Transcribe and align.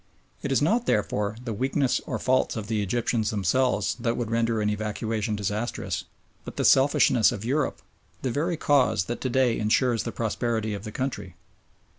It 0.41 0.51
is 0.51 0.63
not, 0.63 0.87
therefore, 0.87 1.37
the 1.45 1.53
weakness 1.53 2.01
or 2.07 2.17
faults 2.17 2.55
of 2.55 2.65
the 2.65 2.81
Egyptians 2.81 3.29
themselves 3.29 3.93
that 3.99 4.17
would 4.17 4.31
render 4.31 4.59
an 4.59 4.67
evacuation 4.67 5.35
disastrous, 5.35 6.05
but 6.43 6.57
the 6.57 6.65
selfishness 6.65 7.31
of 7.31 7.45
Europe, 7.45 7.83
the 8.23 8.31
very 8.31 8.57
cause 8.57 9.03
that 9.05 9.21
to 9.21 9.29
day 9.29 9.59
ensures 9.59 10.01
the 10.01 10.11
prosperity 10.11 10.73
of 10.73 10.85
the 10.85 10.91
country. 10.91 11.35